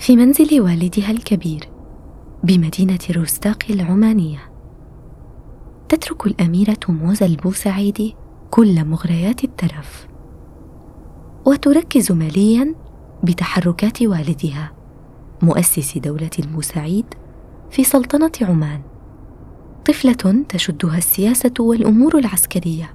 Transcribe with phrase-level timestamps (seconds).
[0.00, 1.68] في منزل والدها الكبير
[2.44, 4.38] بمدينة روستاق العمانية.
[5.88, 8.16] تترك الأميرة موزة البوسعيدي
[8.50, 10.08] كل مغريات الترف.
[11.46, 12.74] وتركز ماليا
[13.24, 14.72] بتحركات والدها
[15.42, 17.06] مؤسس دولة البوسعيد
[17.70, 18.82] في سلطنة عمان.
[19.86, 22.94] طفلة تشدها السياسة والأمور العسكرية.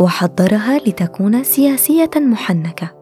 [0.00, 2.96] وحضرها لتكون سياسية محنكة.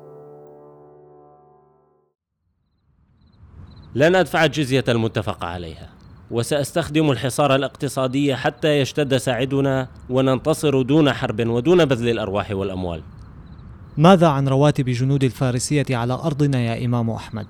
[3.94, 5.93] لن أدفع الجزية المتفق عليها.
[6.30, 13.02] وسأستخدم الحصار الاقتصادي حتى يشتد ساعدنا وننتصر دون حرب ودون بذل الأرواح والأموال
[13.96, 17.46] ماذا عن رواتب جنود الفارسية على أرضنا يا إمام أحمد؟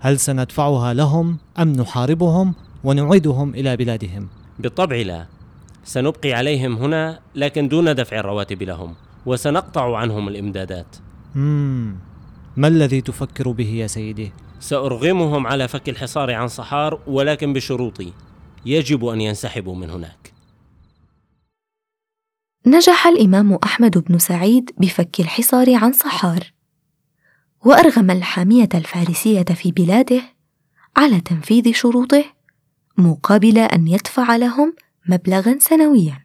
[0.00, 2.54] هل سندفعها لهم أم نحاربهم
[2.84, 4.28] ونعيدهم إلى بلادهم؟
[4.58, 5.26] بالطبع لا
[5.84, 8.94] سنبقي عليهم هنا لكن دون دفع الرواتب لهم
[9.26, 10.96] وسنقطع عنهم الإمدادات
[11.34, 11.94] مم.
[12.56, 18.12] ما الذي تفكر به يا سيدي؟ سأرغمهم على فك الحصار عن صحار ولكن بشروطي.
[18.66, 20.32] يجب أن ينسحبوا من هناك.
[22.66, 26.52] نجح الإمام أحمد بن سعيد بفك الحصار عن صحار
[27.64, 30.22] وأرغم الحامية الفارسية في بلاده
[30.96, 32.24] على تنفيذ شروطه
[32.98, 34.74] مقابل أن يدفع لهم
[35.08, 36.24] مبلغا سنويا.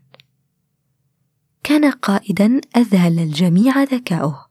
[1.64, 4.46] كان قائدا أذهل الجميع ذكاؤه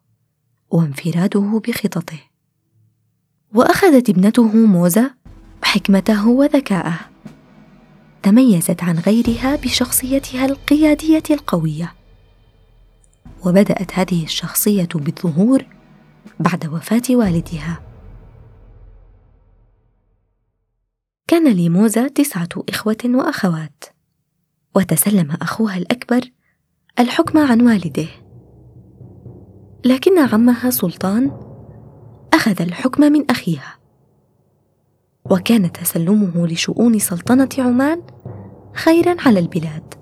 [0.70, 2.33] وانفراده بخططه.
[3.54, 5.14] وأخذت ابنته موزة
[5.62, 7.00] حكمته وذكاءه.
[8.22, 11.94] تميزت عن غيرها بشخصيتها القيادية القوية.
[13.46, 15.66] وبدأت هذه الشخصية بالظهور
[16.40, 17.82] بعد وفاة والدها.
[21.26, 23.84] كان لموزة تسعة إخوة وأخوات.
[24.74, 26.30] وتسلم أخوها الأكبر
[26.98, 28.08] الحكم عن والده.
[29.84, 31.43] لكن عمها سلطان
[32.34, 33.78] أخذ الحكم من أخيها.
[35.30, 38.02] وكان تسلمه لشؤون سلطنة عمان
[38.74, 39.94] خيرا على البلاد.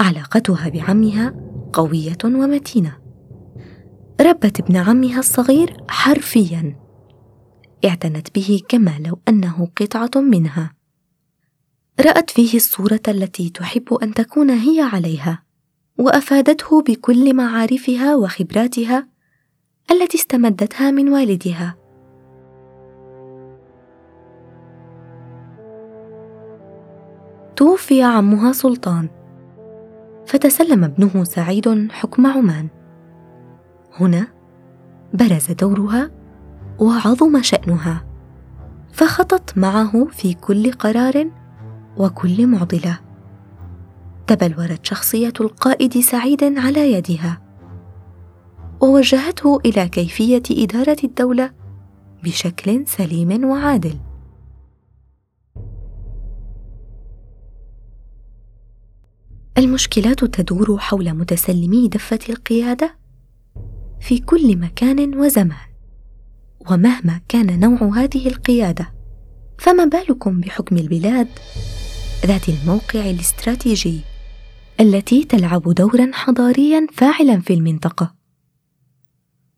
[0.00, 1.34] علاقتها بعمها
[1.72, 2.98] قوية ومتينة.
[4.20, 6.76] ربت ابن عمها الصغير حرفيا.
[7.84, 10.74] اعتنت به كما لو أنه قطعة منها.
[12.00, 15.42] رأت فيه الصورة التي تحب أن تكون هي عليها
[15.98, 19.13] وأفادته بكل معارفها وخبراتها
[19.90, 21.74] التي استمدتها من والدها.
[27.56, 29.08] توفي عمها سلطان.
[30.26, 32.68] فتسلم ابنه سعيد حكم عمان.
[34.00, 34.26] هنا
[35.14, 36.10] برز دورها
[36.78, 38.04] وعظم شأنها.
[38.92, 41.30] فخطت معه في كل قرار
[41.96, 42.98] وكل معضلة.
[44.26, 47.43] تبلورت شخصية القائد سعيد على يدها.
[48.80, 51.50] ووجهته إلى كيفية إدارة الدولة
[52.24, 53.98] بشكل سليم وعادل.
[59.58, 62.96] المشكلات تدور حول متسلمي دفة القيادة
[64.00, 65.74] في كل مكان وزمان
[66.70, 68.94] ومهما كان نوع هذه القيادة
[69.58, 71.28] فما بالكم بحكم البلاد
[72.26, 74.00] ذات الموقع الاستراتيجي
[74.80, 78.23] التي تلعب دورا حضاريا فاعلا في المنطقة؟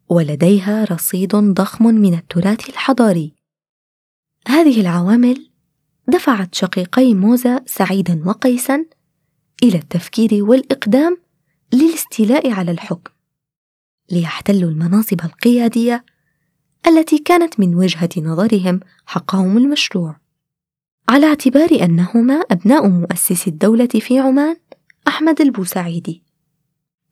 [0.09, 3.35] ولديها رصيد ضخم من التراث الحضاري.
[4.49, 5.51] هذه العوامل
[6.09, 8.87] دفعت شقيقي موزة سعيدا وقيسا
[9.63, 11.17] إلى التفكير والإقدام
[11.73, 13.13] للاستيلاء على الحكم
[14.11, 16.05] ليحتلوا المناصب القيادية
[16.87, 20.17] التي كانت من وجهة نظرهم حقهم المشروع.
[21.09, 24.57] على اعتبار أنهما أبناء مؤسس الدولة في عمان
[25.09, 26.23] أحمد البوسعيدي.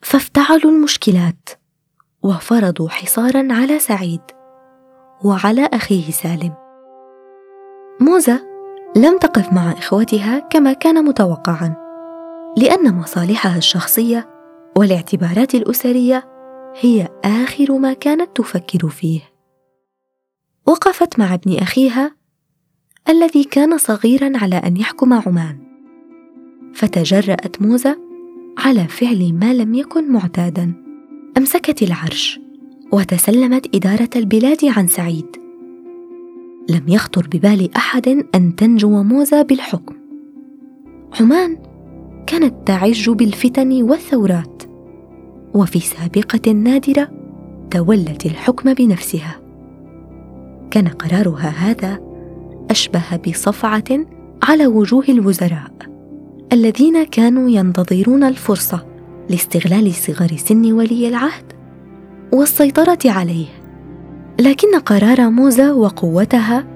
[0.02, 1.48] فافتعلوا المشكلات.
[2.24, 4.20] وفرضوا حصارا على سعيد
[5.24, 6.54] وعلى أخيه سالم.
[8.00, 8.42] موزة
[8.96, 11.76] لم تقف مع إخوتها كما كان متوقعا
[12.58, 14.28] لأن مصالحها الشخصية
[14.76, 16.28] والاعتبارات الأسرية
[16.80, 19.20] هي آخر ما كانت تفكر فيه.
[20.66, 22.16] وقفت مع ابن أخيها
[23.08, 25.58] الذي كان صغيرا على أن يحكم عمان.
[26.74, 27.98] فتجرأت موزة
[28.58, 30.83] على فعل ما لم يكن معتادا.
[31.38, 32.40] أمسكت العرش
[32.92, 35.26] وتسلمت إدارة البلاد عن سعيد.
[36.68, 39.94] لم يخطر ببال أحد أن تنجو موزه بالحكم.
[41.20, 41.58] عمان
[42.26, 44.62] كانت تعج بالفتن والثورات
[45.54, 47.10] وفي سابقة نادرة
[47.70, 49.40] تولت الحكم بنفسها.
[50.70, 52.00] كان قرارها هذا
[52.70, 54.06] أشبه بصفعة
[54.42, 55.74] على وجوه الوزراء
[56.52, 58.93] الذين كانوا ينتظرون الفرصة.
[59.30, 61.52] لاستغلال صغر سن ولي العهد
[62.32, 63.46] والسيطرة عليه.
[64.40, 66.66] لكن قرار موزة وقوتها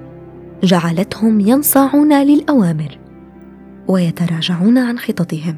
[0.63, 2.99] جعلتهم ينصاعون للأوامر
[3.89, 5.57] ويتراجعون عن خططهم.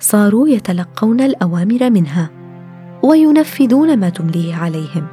[0.00, 2.30] صاروا يتلقون الأوامر منها
[3.02, 5.06] وينفذون ما تمليه عليهم.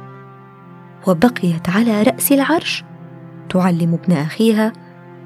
[1.08, 2.84] وبقيت على رأس العرش
[3.48, 4.72] تعلم ابن أخيها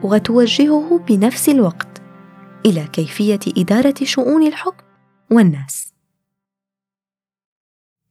[0.03, 2.03] وتوجهه بنفس الوقت
[2.67, 4.84] إلى كيفية إدارة شؤون الحكم.
[5.35, 5.95] والناس.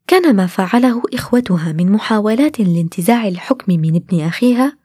[0.08, 4.78] كان ما فعله إخوتها من محاولات لانتزاع الحكم من ابن أخيها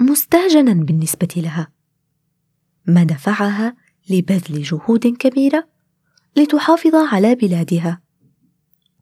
[0.00, 1.72] مستهجنا بالنسبة لها.
[2.86, 3.76] ما دفعها
[4.10, 5.68] لبذل جهود كبيرة
[6.36, 8.00] لتحافظ على بلادها.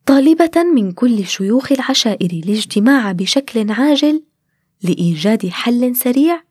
[0.06, 4.24] طالبة من كل شيوخ العشائر الاجتماع بشكل عاجل
[4.82, 6.42] لإيجاد حل سريع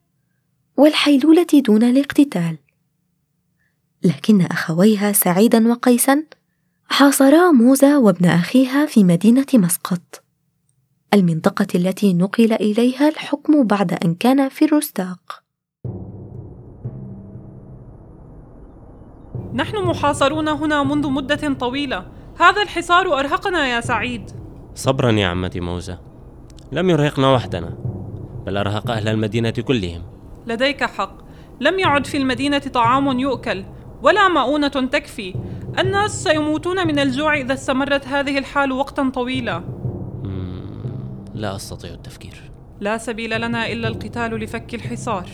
[0.78, 2.58] والحيلولة دون الاقتتال.
[4.04, 6.24] لكن أخويها سعيدا وقيسا
[6.88, 10.24] حاصرا موزة وابن أخيها في مدينة مسقط
[11.14, 15.44] المنطقة التي نقل إليها الحكم بعد أن كان في الرستاق.
[19.54, 22.06] نحن محاصرون هنا منذ مدة طويلة.
[22.40, 24.32] هذا الحصار أرهقنا يا سعيد.
[24.76, 26.00] صبرا يا عمتي موزة.
[26.72, 27.78] لم يرهقنا وحدنا
[28.46, 30.02] بل أرهق أهل المدينة كلهم.
[30.48, 31.18] لديك حق.
[31.60, 33.66] لم يعد في المدينة طعام يؤكل.
[34.04, 35.36] ولا مؤونة تكفي.
[35.80, 39.64] الناس سيموتون من الجوع إذا استمرت هذه الحال وقتا طويلا.
[41.34, 42.52] لا أستطيع التفكير.
[42.80, 45.30] لا سبيل لنا إلا القتال لفك الحصار.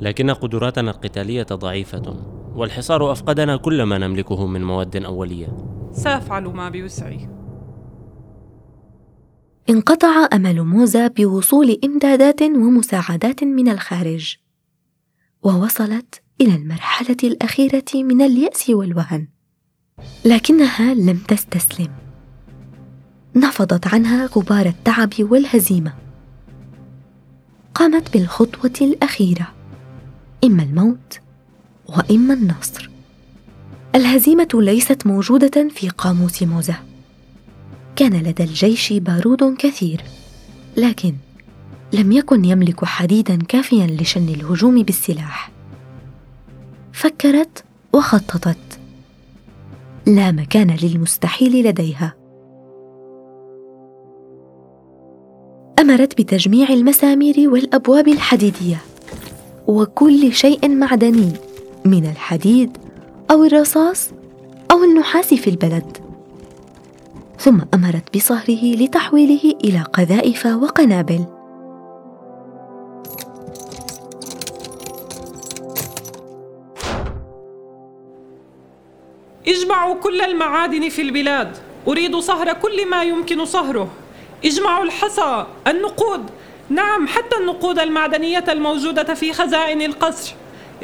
[0.00, 2.16] لكن قدراتنا القتالية ضعيفة
[2.54, 5.48] والحصار أفقدنا كل ما نملكه من مواد أولية.
[5.92, 7.28] سأفعل ما بوسعي
[9.70, 14.36] انقطع أمل موزة بوصول إمدادات ومساعدات من الخارج.
[15.42, 19.26] ووصلت إلى المرحلة الأخيرة من اليأس والوهن.
[20.24, 21.88] لكنها لم تستسلم.
[23.36, 25.94] نفضت عنها غبار التعب والهزيمة.
[27.74, 29.52] قامت بالخطوة الأخيرة.
[30.44, 31.20] إما الموت
[31.88, 32.90] وإما النصر.
[33.94, 36.76] الهزيمة ليست موجودة في قاموس موزة.
[37.96, 40.02] كان لدى الجيش بارود كثير
[40.76, 41.14] لكن
[41.92, 45.55] لم يكن يملك حديدا كافيا لشن الهجوم بالسلاح.
[46.96, 48.78] فكرت وخططت.
[50.06, 52.14] لا مكان للمستحيل لديها.
[55.80, 58.76] أمرت بتجميع المسامير والأبواب الحديدية
[59.66, 61.32] وكل شيء معدني
[61.84, 62.76] من الحديد
[63.30, 64.10] أو الرصاص
[64.70, 65.96] أو النحاس في البلد.
[67.38, 71.24] ثم أمرت بصهره لتحويله إلى قذائف وقنابل.
[79.48, 81.56] اجمعوا كل المعادن في البلاد.
[81.88, 83.88] أريد صهر كل ما يمكن صهره.
[84.44, 86.30] اجمعوا الحصى النقود.
[86.70, 90.34] نعم حتى النقود المعدنية الموجودة في خزائن القصر.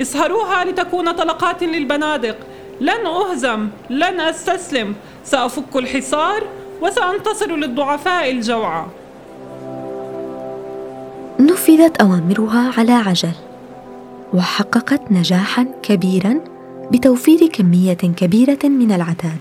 [0.00, 2.37] اصهروها لتكون طلقات للبنادق.
[2.81, 4.95] لن أهزم لن أستسلم.
[5.25, 6.42] سأفك الحصار
[6.81, 8.85] وسأنتصر للضعفاء الجوعى.
[11.40, 13.33] نفذت أوامرها على عجل
[14.35, 16.51] وحققت نجاحا كبيرا
[16.92, 19.38] بتوفير كمية كبيرة من العتاد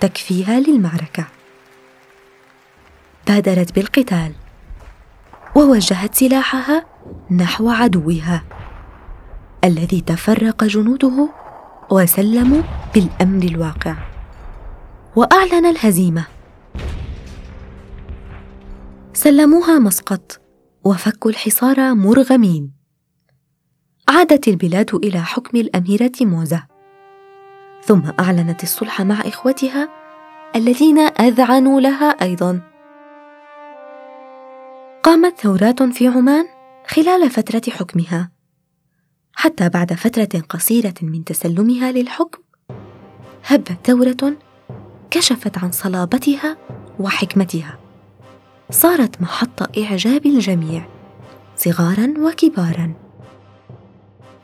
[0.00, 1.24] تكفيها للمعركة.
[3.26, 4.32] بادرت بالقتال.
[5.54, 6.86] ووجهت سلاحها
[7.30, 8.44] نحو عدوها.
[9.64, 11.28] الذي تفرق جنوده
[11.90, 12.62] وسلموا
[12.94, 13.96] بالامر الواقع.
[15.16, 16.24] وأعلن الهزيمة.
[19.12, 20.40] سلموها مسقط
[20.84, 22.77] وفكوا الحصار مرغمين.
[24.08, 26.66] عادت البلاد إلى حكم الأميرة موزة.
[27.84, 29.88] ثم أعلنت الصلح مع إخوتها
[30.56, 32.60] الذين أذعنوا لها أيضا.
[35.02, 36.44] قامت ثورات في عمان
[36.86, 38.30] خلال فترة حكمها.
[39.34, 42.42] حتى بعد فترة قصيرة من تسلمها للحكم
[43.44, 44.36] هبت ثورة
[45.10, 46.56] كشفت عن صلابتها
[47.00, 47.78] وحكمتها.
[48.70, 50.88] صارت محط إعجاب الجميع
[51.56, 53.07] صغارا وكبارا.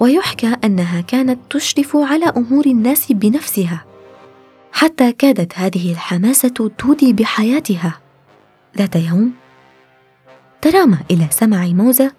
[0.00, 3.84] ويحكى أنها كانت تشرف على أمور الناس بنفسها
[4.72, 8.00] حتى كادت هذه الحماسة تودي بحياتها.
[8.78, 9.32] ذات يوم
[10.62, 12.12] ترامى إلى سمع موزة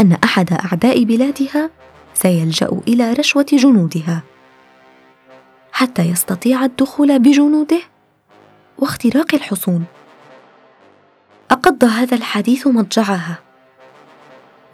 [0.00, 1.70] أن أحد أعداء بلادها
[2.14, 4.22] سيلجأ إلى رشوة جنودها.
[5.72, 7.80] حتى يستطيع الدخول بجنوده
[8.78, 9.84] واختراق الحصون.
[11.50, 13.38] أقض هذا الحديث مضجعها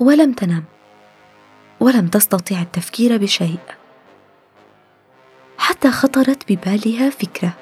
[0.00, 0.64] ولم تنم
[1.80, 3.58] ولم تستطع التفكير بشيء.
[5.58, 7.52] حتى خطرت ببالها فكرة.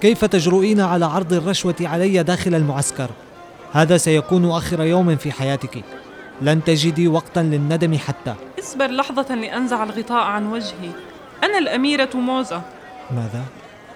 [0.00, 3.10] كيف تجرؤين على عرض الرشوة علي داخل المعسكر؟
[3.72, 5.84] هذا سيكون آخر يوم في حياتك.
[6.42, 8.34] لن تجدي وقتا للندم حتى.
[8.58, 10.90] اصبر لحظة لأنزع الغطاء عن وجهي.
[11.42, 12.62] أنا الأميرة موزة.
[13.10, 13.44] ماذا؟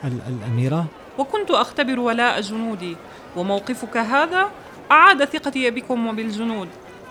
[0.04, 0.86] ال- الأميرة؟
[1.18, 2.96] وكنت أختبر ولاء جنودي
[3.36, 4.50] وموقفك هذا
[4.90, 6.68] أعاد ثقتي بكم وبالجنود.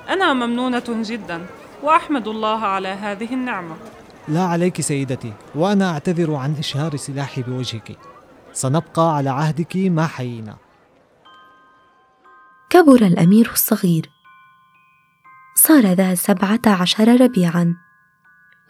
[0.10, 1.46] أنا ممنونة جدا
[1.84, 3.76] وأحمد الله على هذه النعمة.
[4.28, 7.98] لا عليك سيدتي وأنا أعتذر عن إشهار سلاحي بوجهك.
[8.54, 10.58] سنبقى على عهدك ما حيينا.
[12.70, 14.10] كبر الأمير الصغير.
[15.56, 17.76] صار ذا سبعة عشر ربيعا.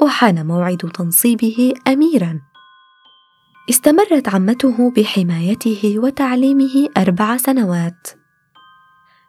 [0.01, 2.41] وحان موعد تنصيبه أميرا.
[3.70, 8.08] استمرت عمته بحمايته وتعليمه أربع سنوات.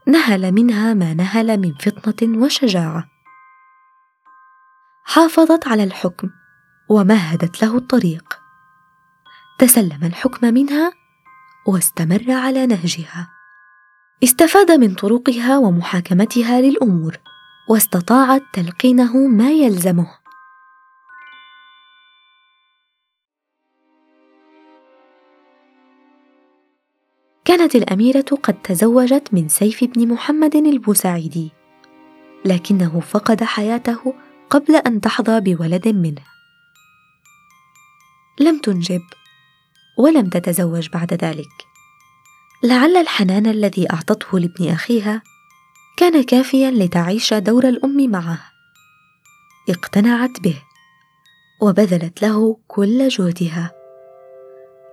[0.07, 3.05] نهل منها ما نهل من فطنة وشجاعة.
[5.05, 6.31] حافظت على الحكم
[6.88, 8.41] ومهدت له الطريق.
[9.59, 10.93] تسلم الحكم منها
[11.67, 13.29] واستمر على نهجها.
[14.25, 17.17] استفاد من طرقها ومحاكمتها للأمور
[17.69, 20.24] واستطاعت تلقينه ما يلزمه.
[27.45, 31.53] كانت الأميرة قد تزوجت من سيف بن محمد البوسعيدي
[32.45, 34.15] لكنه فقد حياته
[34.51, 36.23] قبل أن تحظى بولد منه.
[38.41, 39.03] لم تنجب
[39.99, 41.67] ولم تتزوج بعد ذلك.
[42.63, 45.23] لعل الحنان الذي أعطته لابن أخيها
[45.97, 48.41] كان كافيا لتعيش دور الأم معه.
[49.69, 50.63] اقتنعت به
[51.63, 53.73] وبذلت له كل جهدها.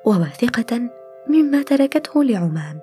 [0.06, 0.90] وواثقة
[1.28, 2.80] مما تركته لعمان.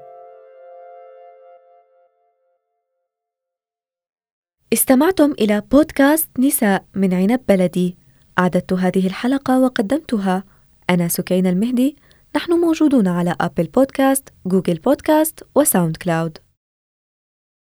[4.73, 7.97] استمعتم إلى بودكاست نساء من عنب بلدي.
[8.39, 10.45] أعددت هذه الحلقة وقدمتها
[10.91, 11.97] أنا سكين المهدي.
[12.37, 16.46] نحن موجودون على أبل بودكاست، جوجل بودكاست وساوند كلاود